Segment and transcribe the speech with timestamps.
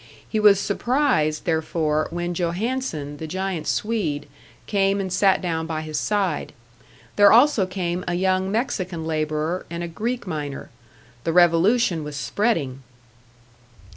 [0.27, 4.27] He was surprised, therefore, when Johannson, the giant Swede,
[4.65, 6.53] came and sat down by his side.
[7.17, 10.71] There also came a young Mexican labourer, and a Greek miner.
[11.23, 12.81] The revolution was spreading!